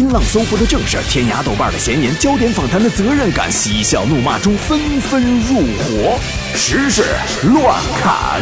[0.00, 6.18] 新浪搜狐的正事，天涯豆瓣的闲言，焦点访谈的责任感，嬉笑怒骂中纷纷入伙，
[6.56, 7.04] 时事
[7.52, 8.40] 乱侃。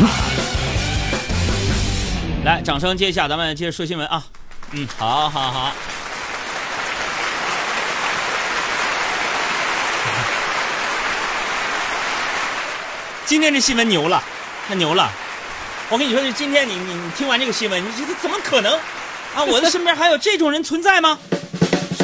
[2.44, 4.24] 来，掌声接一下，咱们接着说新闻啊。
[4.70, 5.72] 嗯，好好好。
[13.26, 14.22] 今天这新闻牛了，
[14.68, 15.10] 太牛了！
[15.88, 18.74] 我跟你说，今天你你你听完这个新闻，你这怎么可能
[19.34, 19.42] 啊？
[19.42, 21.18] 我的身边还有这种人存在吗？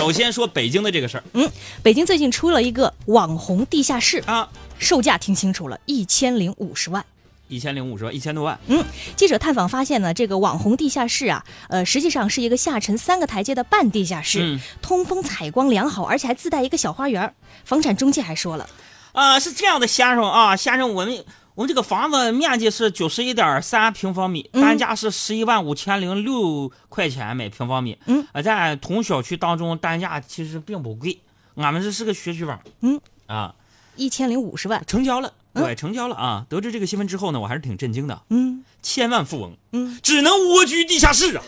[0.05, 1.25] 首先说北京的这个事儿。
[1.33, 1.51] 嗯，
[1.83, 4.47] 北京最近出了一个网红地下室，啊，
[4.79, 7.03] 售价听清楚了，一千零五十万。
[7.49, 8.85] 一千零五十万，一千多万，嗯，
[9.17, 14.61] 记者探访发现呢，这个网红地下室啊，呃，实际上是一个下沉三个台阶的半地下室，嗯。
[14.83, 17.35] 通风采光良好，而且还自带一个小花园。
[17.65, 18.69] 房产中介还说了，
[19.13, 27.97] 啊，是这样的，先生啊，先生，我们我们这个房子面积是九十一点三平方米，嗯单价是十一万五千零六块钱每平方米。
[28.07, 31.21] 嗯，呃，在同小区当中，单价其实并不贵。
[31.55, 32.61] 俺们这是个学区房。
[32.81, 33.55] 嗯，啊，
[33.95, 34.83] 一千零五十万。
[34.85, 36.45] 成交了，对，成交了啊！
[36.49, 38.21] 得知这个新闻之后呢，我还是挺震惊的。
[38.31, 41.43] 嗯千万富翁，嗯，只能蜗居地下室啊。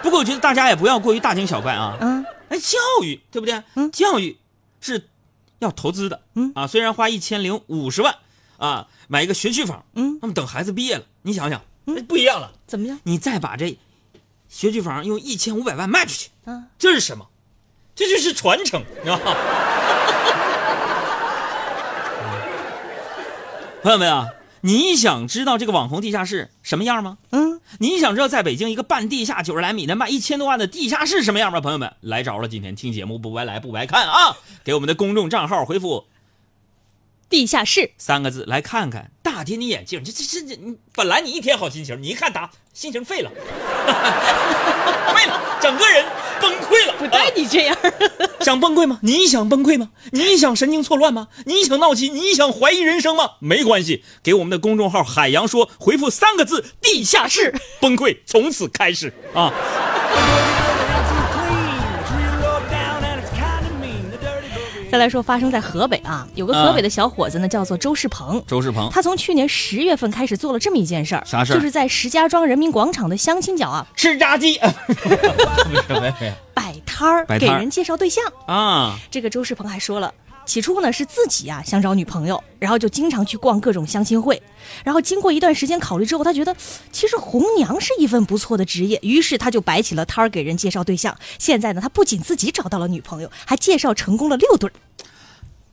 [0.02, 1.94] 不过我觉得大家也不要过于大惊小怪啊。
[2.00, 3.62] 嗯哎，教育对不对？
[3.74, 4.38] 嗯教育
[4.80, 5.10] 是
[5.58, 6.22] 要投资的。
[6.34, 8.16] 嗯啊，虽然花一千零五十万
[8.58, 12.52] 啊买一个学区房，嗯，那么等孩子毕业了，你想想，嗯不一样了。
[12.66, 12.98] 怎么样？
[13.04, 13.78] 你再把这
[14.48, 17.26] 学区房用一千五百万卖出去，啊，这是什么？
[17.94, 19.36] 这就是传承，你知道吗？
[23.82, 24.26] 朋友们啊，
[24.62, 27.18] 你想知道这个网红地下室什么样吗？
[27.30, 27.45] 嗯，
[27.78, 31.60] 你想知道在北京一个半地下九十来米能卖一千多万的地下室什么样吗？
[31.60, 32.48] 朋友们，来着了！
[32.48, 34.36] 今天听节目不白来不白看啊！
[34.64, 36.06] 给我们的公众账号回复
[37.28, 37.90] 地下室。
[37.98, 40.02] 三个字来看看，大跌你眼镜。
[40.04, 43.30] 这这这这，你本来你一天好心情，你一看他心情废了，
[45.14, 46.14] 废了，整个人崩
[46.66, 46.94] 溃了。
[46.98, 47.76] 不带你这样。
[48.40, 48.98] 想崩溃吗？
[49.02, 49.88] 你想崩溃吗？
[50.12, 51.28] 你想神经错乱吗？
[51.46, 52.08] 你想闹气？
[52.08, 53.30] 你想怀疑人生吗？
[53.40, 59.52] 没关系，给我们的公众号“海洋说”回复三个字“地下室”， 崩溃从此开始啊！
[64.96, 68.42] 再来说，发生在河北啊，有个河北的小伙子呢，叫做周世鹏。
[68.46, 74.58] 周世鹏他从去年十月份开始做了这么一件事儿，啥事儿就是在石家庄人民广场的相亲角啊吃炸鸡，
[76.54, 78.24] 摆摊儿给人介绍对象。
[78.46, 80.14] 啊，这个周世鹏还说了，
[80.46, 84.40] 起初呢是自己啊想找女朋友，然后就经常去逛各种相亲会，
[84.84, 86.56] 然后经过一段时间考虑之后，他觉得
[86.92, 91.14] 其实红娘是一份不错的职业，于是他就摆起了摊儿给人介绍对象。
[91.38, 94.72] 现在呢，他不仅自己找到了女朋友，还介绍成功了六对儿。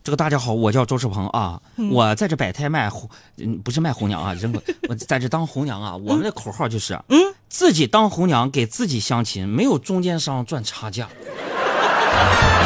[0.03, 5.95] 这个大家好，我叫周世鹏啊，我在这摆摊卖红，嗯，不是卖红娘啊，真的，我在这当红娘啊。
[5.95, 7.17] 我们的口号就是，嗯，
[7.47, 11.07] 自己当红娘，给自己相亲，没有中间商赚差价。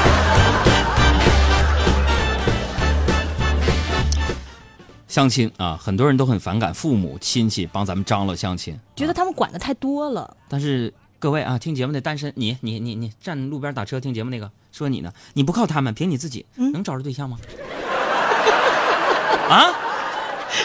[5.07, 10.35] 相亲啊，很多人都很反感父母亲戚帮咱们张罗相亲，觉得他们管的太多了。
[10.50, 17.38] 但是各位啊，听节目的单身，你你你你站路边打车听节目那个，说你呢，你不靠他们，凭你自己，能找着对象吗？
[19.50, 19.73] 啊，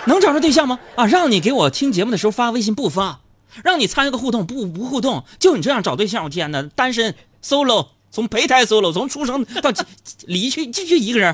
[0.07, 0.79] 能找着对象吗？
[0.97, 3.21] 啊，让你给我听节目的时候发微信不发，
[3.63, 7.15] 让你参与个互动不不互动，就你这样找对象，我天哪，单身
[7.45, 9.73] solo，从胚胎 solo，从出生到
[10.27, 11.33] 离去就就一个人。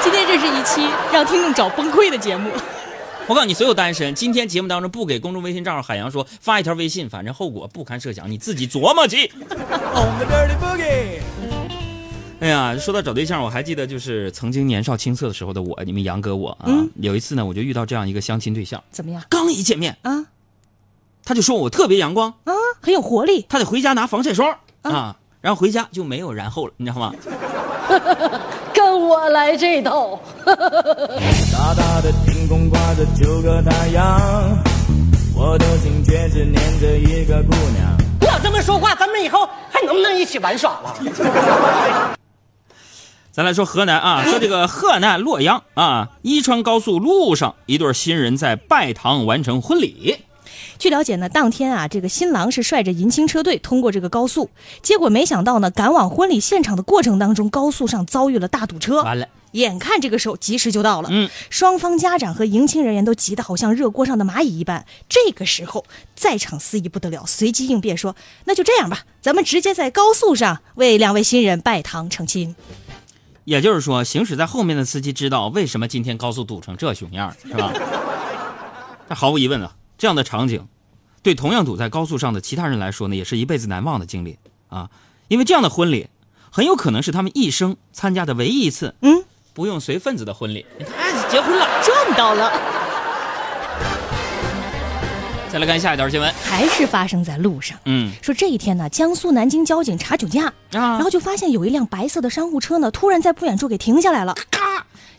[0.00, 2.50] 今天这是一期让听众找崩溃的节目。
[3.26, 9.30] 我告诉你，所有单身，今天节目当中不给公众微信账号海洋说发一条微信，反正后果不堪设想，你自己琢磨去。
[12.40, 20.26] 哎呀，说到找对象，我还记得就是曾经年少青涩的时候的我，你们杨哥我啊，嗯有一次呢，我就遇到这样一个相亲对象，怎么样刚一见面，啊
[21.24, 23.44] 他就说我特别阳光，啊，很有活力。
[23.48, 27.12] 他得回家拿防晒霜啊，然后回家就没有然后了，你知道吗？
[29.08, 30.20] 跟我来这套。
[30.44, 30.54] 大
[31.74, 34.20] 大的天空挂着九个太阳，
[35.34, 37.96] 我的心却只念着一个姑娘。
[38.20, 40.94] 我这么说话，咱们以后还能不能一起玩耍了？
[43.32, 50.18] 咱来说河南啊， 说这个河南洛阳啊，伊川高速路上，一对新人在拜堂完成婚礼。
[50.78, 54.50] 据了解呢，当天啊，这个新郎是率着迎亲车队通过这个高速，
[54.82, 59.02] 结果没想到呢，赶往婚礼现场的过程当中，高速上遭遇了大堵车。
[59.02, 64.84] 完了，眼看这个时候及时就到了，嗯，双方家长和迎亲人员都急得好像热锅上的蚂蚁一般。
[65.08, 65.84] 这个时候，
[66.14, 68.14] 在场司仪不得了，随机应变说
[68.46, 72.54] ：“那就这样吧，咱们直接在高速上为两位新人拜堂成亲。
[73.44, 77.72] 也就是说，行驶在后面的司机知道为什么今天高速堵成这熊样， 是吧？
[79.08, 80.66] 那毫无疑问啊，这样的场景，
[81.22, 84.88] 对同样堵在高速上的其他人来说呢，也是一辈子难忘的经历啊。
[85.26, 86.08] 因为这样的婚礼，
[86.50, 90.64] 很有可能是他们一生参加的唯一一次嗯，不用随份子的婚礼。
[90.78, 91.66] 你看，结婚了。
[91.82, 92.52] 赚到了，
[95.50, 96.32] 再来看下一条新闻。
[96.44, 97.78] 还是发生在路上。
[97.86, 104.34] 嗯说这一天呢，江苏南京交警查酒驾，啊然后就发现有一辆白色的商务车呢，突然在不远处给停下来了。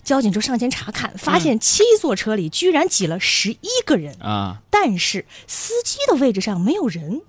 [0.10, 7.22] 咔交警就上前查看，发现七座车里居然挤了十一个人，啊，但是司机的位置上没有人，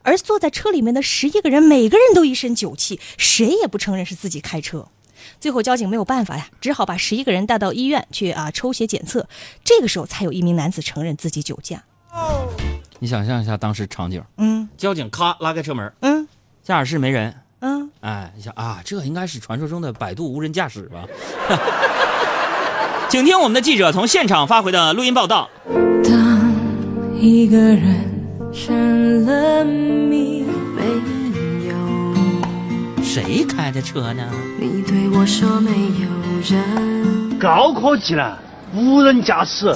[0.00, 4.88] 而坐在车里面的十一个人，每个人都一身酒气，谁也不承认是自己开车。
[5.38, 9.28] 最后交警没有办法呀，只好把十一个人带到医院去啊抽血检测。
[9.62, 11.84] 这个时候才有一名男子承认自己酒驾。
[13.00, 16.26] 你想象一下当时场景，嗯交警咔拉开车门，嗯
[16.62, 21.06] 驾驶室没人，嗯，哎，你想啊，这应该是传说中的百度无人驾驶吧？
[23.08, 25.48] 请听我们的记者从现场发回的录音报道。
[26.02, 26.52] 当
[27.20, 28.04] 一个人
[28.52, 30.82] 成了谜，没
[31.68, 31.74] 有
[33.02, 34.22] 谁开的车呢？
[34.58, 36.08] 你对我说没有
[36.48, 37.38] 人。
[37.38, 38.38] 高科技了，
[38.74, 39.66] 无人驾驶。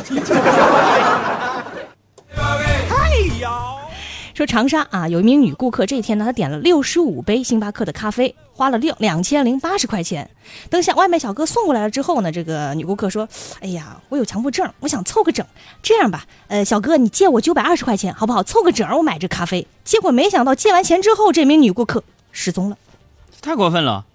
[4.39, 10.31] 说长沙啊，有一名女顾客，这一天呢，她点了六十五杯星巴克的咖啡，花了六两千零八十块钱。
[10.71, 13.29] 等下外卖小哥送过来了之后呢，这个女顾客说
[13.61, 15.45] ：“哎呀，我有强迫症，我想凑个整。
[15.83, 18.41] 这样吧，呃，小哥你借我九百二十块钱好不好？
[18.45, 22.79] 凑个整，我买这咖啡。”结果没想到借完钱之后，这名女顾客失踪了。
[23.41, 24.07] 太过分了！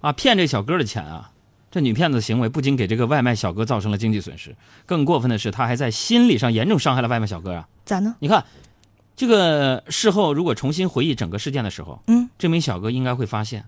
[0.00, 1.32] 啊，骗这小哥的钱啊！
[1.70, 4.56] 这女骗子行为不仅给这个外卖小哥造成了经济损失，
[4.86, 7.68] 更过分的是，她还在心理上严重伤害了外卖小哥啊！
[7.84, 8.16] 咋呢？
[8.18, 8.44] 你看，
[9.20, 13.66] 这个事后如果重新回忆整个事件的时候，嗯，这名小哥应该会发现，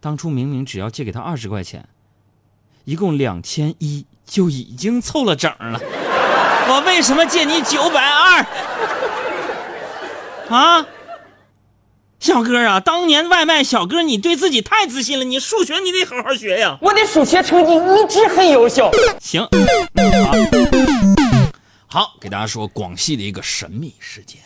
[0.00, 1.88] 当初明明只要借给他二十块钱，
[2.84, 5.78] 一共两千一就已经凑了整了，
[6.68, 8.44] 我为什么借你九百二？
[10.50, 10.84] 啊，
[12.18, 16.76] 小哥啊，当年外卖小哥，你对自己太自信了，你数学你得好好学呀。
[16.82, 18.90] 我的数学成绩一直很优秀。
[19.20, 19.46] 行，
[21.86, 24.40] 好，好，给大家说广西的一个神秘事件。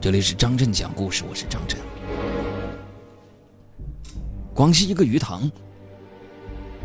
[0.00, 1.78] 这里是张震讲故事，我是张震。
[4.54, 5.50] 广西一个鱼塘，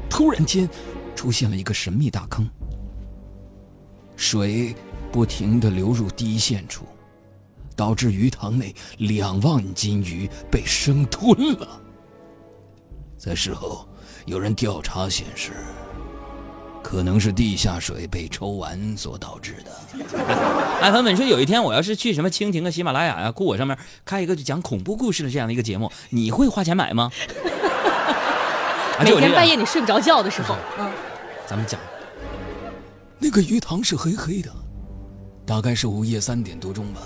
[0.10, 0.70] 突然间
[1.16, 2.48] 出现了一个神秘大坑，
[4.16, 4.76] 水
[5.12, 6.86] 不停的流入第一线处，
[7.76, 11.82] 导致鱼塘内两万斤鱼被生吞了。
[13.18, 13.88] 在事后，
[14.26, 15.52] 有人调查显示，
[16.84, 19.72] 可能是地下水被抽完所导致的。
[20.82, 27.12] 哎，朋友们，你说有一天我要是去什么蜻蜓啊、喜马拉雅呀、酷我上面开一个就讲恐怖故事的这样的一个节目，你会花钱买吗？
[28.98, 30.90] 啊每天半夜你睡不着觉的时候， 嗯，
[31.46, 31.80] 咱们讲，
[33.20, 34.52] 那个鱼塘是黑黑的，
[35.46, 37.02] 大概是午夜三点多钟吧。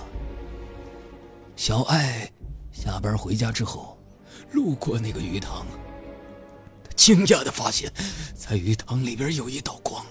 [1.55, 2.29] 小爱
[2.71, 3.97] 下班回家之后，
[4.53, 5.90] 路过那个鱼塘，他
[6.95, 7.91] 惊讶的发现，
[8.35, 10.05] 在鱼塘里边有一道光，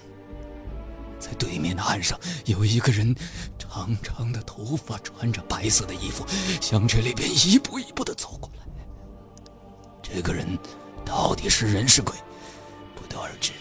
[1.19, 3.15] 在对面的岸上有一个人，
[3.57, 6.25] 长长的头发，穿着白色的衣服，
[6.59, 8.65] 向这里边一步一步的走过来。
[10.01, 10.45] 这个人
[11.05, 12.13] 到底是人是鬼，
[12.95, 13.51] 不得而知。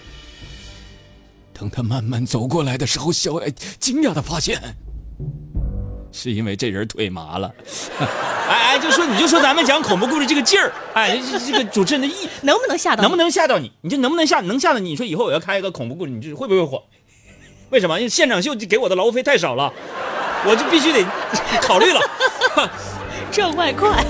[1.53, 4.61] 等他慢慢走过来的时候，小爱惊讶的发现，
[6.11, 7.55] 是因为这人腿麻了。
[8.71, 13.03] 哎哎，就说你就说咱们讲恐怖故事这个劲儿，哎，这这个主持人的意 能不能吓到？
[13.03, 13.17] 能不？
[13.17, 13.73] 能吓到你？
[13.81, 14.41] 你就能不能吓？
[14.43, 14.91] 能吓到你？
[14.91, 16.81] 你说以后我要开一个恐怖故事，你这会不会火？
[17.71, 17.99] 为什么？
[17.99, 19.73] 因为现场秀就给我的劳务费太少了，
[20.47, 21.05] 我就必须得
[21.61, 22.01] 考虑了。
[23.33, 24.05] 挣外快。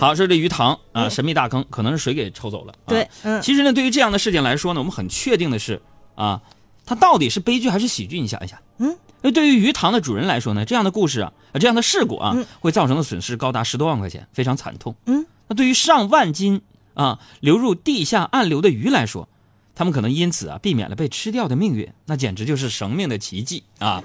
[0.00, 2.72] 好，说这鱼塘啊，神秘大坑，可能是水给抽走了。
[2.72, 5.80] 啊对嗯其实呢，对于这样的事件来说呢，我们很确定的是
[6.16, 6.40] 啊，
[6.84, 8.20] 它到底是悲剧还是喜剧？
[8.20, 14.94] 你想一想，嗯，那对于鱼塘的主人来说呢，这样的故事啊，呃这样的事故啊，会造成的损失高达十多万块钱，非常惨痛。
[15.06, 16.62] 嗯，那对于上万斤
[16.94, 19.28] 啊流入地下暗流的鱼来说，
[19.74, 24.02] 他们可能因此啊避免了被吃掉的命运，那简直就是生命的奇迹啊！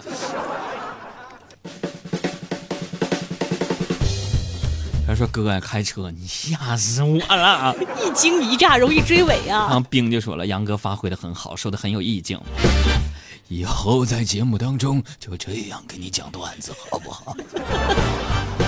[5.08, 7.76] 他说：“哥呀，开车你吓死我了啊！
[8.04, 9.70] ”一惊一乍容易追尾啊！
[9.70, 12.40] 然后，冰就说了，杨哥发挥的很好，说的很有意境。
[13.48, 17.36] 以后在节目当中就这样给你讲段子，好不好？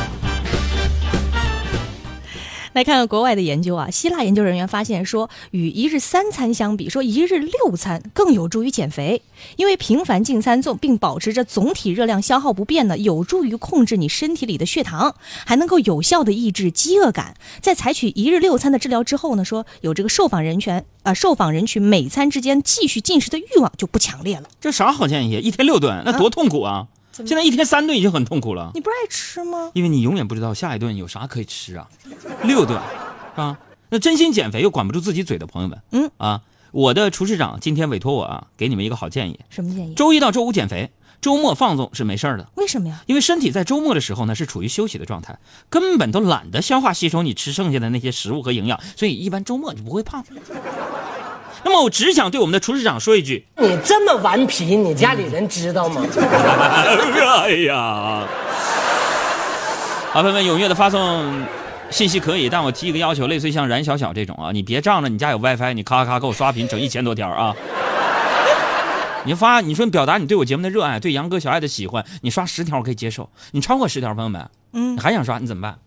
[2.78, 9.24] 来看看国外的研究啊，希腊研究人员发现说，与一日三餐相比，说一日六餐更有助于减肥，
[9.56, 15.16] 因为频繁进餐纵并保持着总体热量消耗不变呢，有助于控制你身体里的血糖，
[15.48, 17.34] 还能够有效的抑制饥饿感。
[17.62, 24.44] 在采取一日六餐的治疗之后呢，说有这个受访人群啊、受访人群每餐之间继续进食的欲望就不强烈了。
[24.62, 25.40] 这啥好建议？
[25.40, 26.86] 一天六顿，那多痛苦啊！
[27.26, 29.72] 现在一天三顿已经很痛苦了，你不是爱吃吗？
[29.74, 31.88] 因为你永远不知道下一顿有啥可以吃啊。
[32.44, 32.80] 六顿，
[33.36, 33.58] 啊，
[33.90, 39.94] 那真心减肥又管不住自己嘴的朋友们，嗯啊，我的厨师长今天委托我啊，给你们一个好建议：什么建议？
[39.96, 42.50] 周一到周五减肥，周末放纵是没事儿的。
[42.56, 43.02] 为什么呀？
[43.08, 50.24] 因为身体在周末的时候呢是处于休息的状态，根本都懒得消化吸收你吃剩下的那些食物和营养，所以一般周末就不会胖。
[51.64, 56.02] 那么我只想对我们的厨师长说一句：你这么顽皮，你家里人知道吗？
[57.44, 58.26] 哎呀，
[60.12, 61.46] 好朋友们踊跃的发送
[61.90, 67.56] 信息可以，但我提一个要求，类似于像冉小小这种啊，你别仗着你家有 WiFi，你咔咔给我刷屏整一千多条啊。
[69.26, 75.78] 你发，你说你表达你对我节目的热爱，对杨哥小爱的喜欢，你刷十条我可以接受，你超过十条，朋友们，嗯你，还想刷，你怎么办？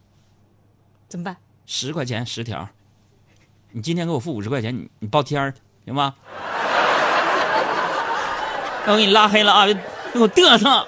[1.08, 1.36] 怎么办？
[1.66, 2.68] 十块钱十条，
[3.72, 6.14] 你今天给我付五十块钱，你你报天儿行吗？
[8.84, 9.64] 那我给你拉黑了啊！
[9.64, 9.74] 别
[10.12, 10.86] 给我嘚瑟。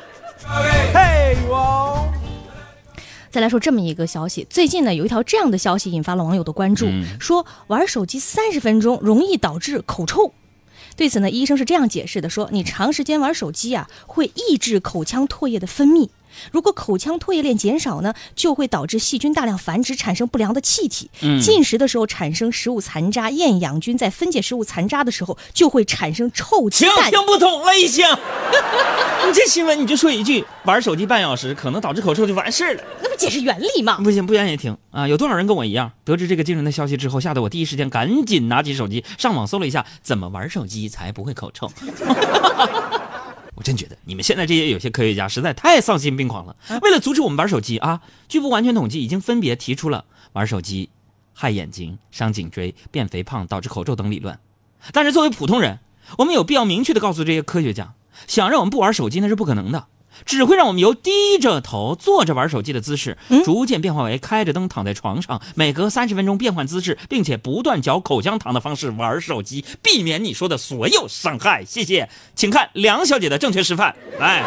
[3.30, 10.34] 再来说这么一个消息，最近呢有一条这样的消息引发了网友的关注，嗯说玩手机三十分钟容易导致口臭。
[10.96, 16.08] 对此呢，医生是这样解释的：说你长时间玩手机啊，会抑制口腔唾液的分泌。
[16.50, 21.10] 如果口腔唾液量减少呢，就会导致细菌大量繁殖，产生不良的气体。
[21.20, 27.10] 嗯进食的时候产生食物残渣，厌氧菌在分解食物残渣的时候就会产生臭气听蛋。
[27.10, 28.06] 听不懂了，已经。
[29.24, 32.82] 你这新闻你就说一句，玩手机半小时可能导致口臭就完事儿了。
[33.02, 33.98] 那不解释原理吗？
[34.02, 35.06] 不行，不愿意听啊！
[35.06, 41.70] 有多少人跟我一样，得知这个惊人的消息之后，吓得我第一时间赶紧拿起手机上网搜了一下怎么玩手机才不会口臭。
[43.62, 46.56] 我真觉得你们现在这些有些科学家实在太丧心病狂了。
[46.82, 50.90] 为了阻止我们玩手机啊，据不完全统计，已经分别提出了玩手机
[51.32, 54.36] 害眼睛、伤颈椎、变肥胖、导致口臭等理论。
[54.92, 55.78] 但是作为普通人，
[56.18, 57.94] 我们有必要明确的告诉这些科学家，
[58.26, 59.86] 想让我们不玩手机那是不可能的，
[60.24, 71.64] 只会让我们由低着头坐着玩手机的姿势，逐渐变化为开着灯躺在床上，每隔三十分钟变换姿势，并且不断嚼口香糖的方式玩手机，避免你说的所有伤害。
[71.64, 73.94] 谢谢，请看梁小姐的正确示范。
[74.18, 74.42] 来，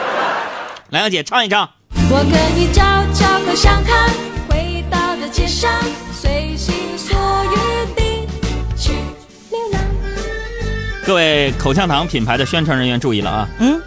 [0.89, 1.69] 梁小姐唱一唱。
[2.09, 4.09] 我可以悄悄口香糖，
[4.47, 5.71] 回到的街上，
[6.13, 8.27] 随心所欲地
[8.77, 8.91] 去
[9.49, 9.81] 流浪。
[11.05, 13.81] 各位口香糖品牌的宣传人员注意了啊，嗯，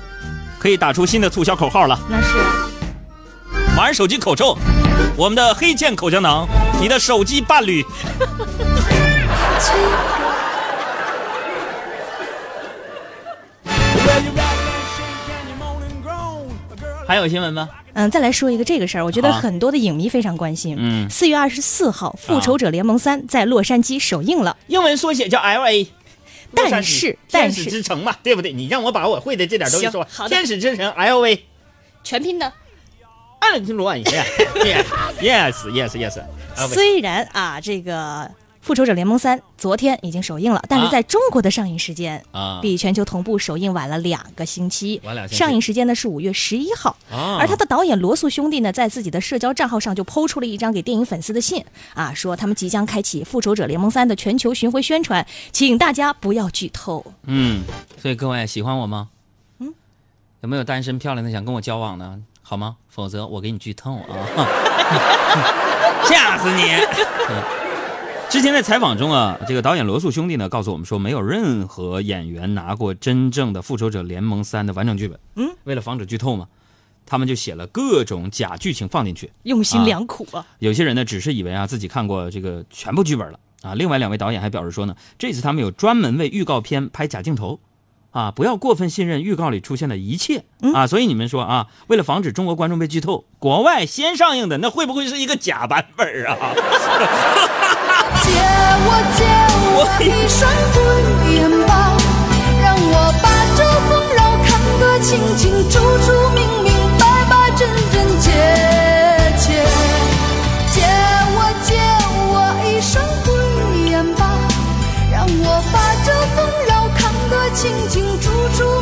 [0.58, 1.98] 可以打出新的促销口号了。
[2.08, 2.28] 那是。
[3.76, 4.56] 玩手机口臭，
[5.16, 6.48] 我们的黑键口香糖，
[6.80, 7.84] 你的手机伴侣。
[17.06, 17.68] 还有新闻吗？
[17.94, 20.76] 嗯，再来说一个这个事儿，我觉得很多的影迷非常关心。
[20.78, 24.56] 嗯四月二十四号，《复仇者联盟三》在洛杉矶首映了。
[24.66, 25.88] 英文缩写叫 L A。
[26.54, 28.52] 但是天但使之城嘛，对不对？
[28.52, 31.44] 你让我把我会的这点东西说天使之城 L V，。
[32.02, 32.52] 全拼的？
[33.40, 34.26] 按了听罗安 Yes
[35.20, 36.22] Yes Yes Yes。
[36.74, 37.92] 虽然啊，这个
[38.68, 45.00] 《复仇者联盟三》昨天已经首映了，但是啊在中国的上映时间啊比全球同步首映晚了两个星期。
[45.04, 46.94] 晚两星期上映时间呢是五月十一号。
[47.10, 57.02] 啊而他的导演罗素兄弟呢，在自己的社交账号上就抛出了一张给电影粉丝的信啊，说他们即将开启《复仇者联盟三》的全球巡回宣传，请大家不要剧透。
[57.24, 57.62] 嗯，
[57.98, 59.08] 所以各位喜欢我吗？
[59.60, 59.72] 嗯，
[60.42, 62.18] 有没有单身漂亮的想跟我交往呢？
[62.42, 62.76] 好吗？
[62.90, 64.12] 否则我给你剧透啊！
[66.04, 66.64] 吓死你！
[68.28, 75.18] 嗯之前在采访中啊，这个导演罗素兄弟呢告诉我们说，没有任何演员拿过真正的《复仇者联盟三》的完整剧本。
[75.36, 76.46] 嗯，为了防止剧透嘛，
[77.06, 79.32] 他们就写了各种假剧情放进去。
[79.44, 80.44] 用心良苦啊！
[80.58, 83.74] 有些人呢，只是以为啊自己看过这个全部剧本了啊。
[83.74, 87.58] 另外两位导演还表示说呢，这次他们有专门为预告片拍假镜头，
[88.10, 90.44] 啊，不要过分信任预告里出现的一切
[90.74, 90.86] 啊。
[90.86, 96.36] 所以你们说啊，为了防止中国观众被剧透，国外先上映的那会不会是一个假版本啊？
[98.28, 98.36] 借
[98.84, 99.20] 我借
[99.74, 100.38] 我一双
[100.72, 100.76] 慧
[101.32, 101.70] 眼吧，
[102.62, 103.58] 让我把这
[103.88, 104.48] 纷扰看
[104.80, 106.68] 得清清楚楚、明明
[106.98, 108.26] 白白、真真切
[109.38, 109.44] 切。
[110.72, 110.76] 借
[111.34, 111.68] 我借
[112.30, 113.26] 我一双慧
[113.90, 114.20] 眼吧，
[115.10, 118.77] 让我把这纷扰看得清清楚楚、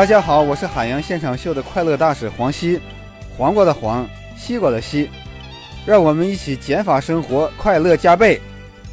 [0.00, 2.80] 大家好，我是海洋现场秀的快乐大使黄西，
[3.36, 5.10] 黄瓜的黄，西瓜的西，
[5.84, 8.40] 让我们一起减法生活，快乐加倍。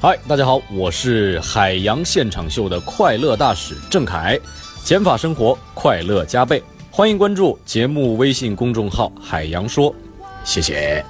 [0.02, 4.38] 嗨，大家好，我是海洋现场秀的快乐大使郑恺，
[4.84, 6.62] 减法生活，快乐加倍，
[6.92, 9.96] 欢迎关注节目微信公众号“海洋说”，
[10.44, 11.06] 谢谢。